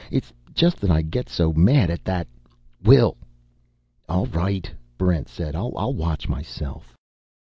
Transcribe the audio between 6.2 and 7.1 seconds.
myself."